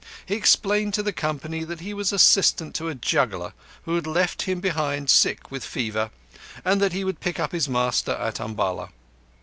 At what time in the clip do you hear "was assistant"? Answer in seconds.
1.93-2.73